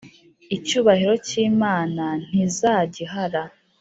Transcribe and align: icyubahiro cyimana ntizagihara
icyubahiro 0.55 1.13
cyimana 1.27 2.05
ntizagihara 2.27 3.41